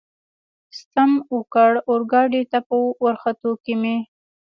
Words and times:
ستم 0.79 1.11
وکړ، 1.35 1.71
اورګاډي 1.89 2.43
ته 2.51 2.59
په 2.67 2.75
ورختو 3.03 3.51
کې 3.63 3.73
مې. 3.81 3.95